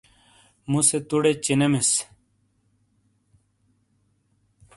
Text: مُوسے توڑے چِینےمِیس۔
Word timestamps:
مُوسے 0.69 0.99
توڑے 1.07 1.31
چِینےمِیس۔ 1.43 1.89